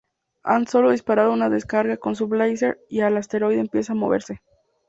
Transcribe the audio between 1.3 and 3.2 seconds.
descarga con su blaster y el